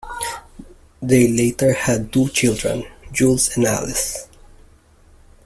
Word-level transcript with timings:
They 1.03 1.27
later 1.27 1.73
had 1.73 2.11
two 2.11 2.29
children, 2.29 2.85
Jules 3.11 3.55
and 3.55 3.65
Alice. 3.67 4.27